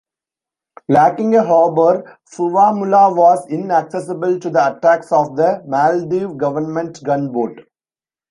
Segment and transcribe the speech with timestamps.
[0.89, 7.59] Lacking a harbor, Fuvahmulah was inaccessible to the attacks of the Maldive government gunboat.